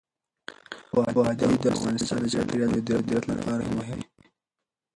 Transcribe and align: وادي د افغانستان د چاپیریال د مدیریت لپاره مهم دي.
وادي 1.19 1.49
د 1.63 1.65
افغانستان 1.75 2.19
د 2.23 2.27
چاپیریال 2.33 2.71
د 2.85 2.89
مدیریت 2.97 3.23
لپاره 3.31 3.63
مهم 3.77 3.99
دي. 4.07 4.25